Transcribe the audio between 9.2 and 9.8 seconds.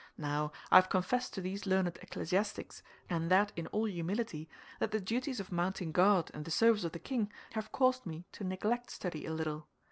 a little.